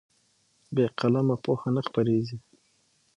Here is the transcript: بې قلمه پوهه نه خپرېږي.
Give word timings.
بې 0.75 0.85
قلمه 0.99 1.35
پوهه 1.43 1.69
نه 1.75 1.81
خپرېږي. 1.87 2.37